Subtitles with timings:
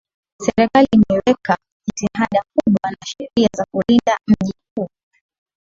[0.45, 4.89] Serikali imeweka jitihada kubwa na sheria za kuulinda mjii huu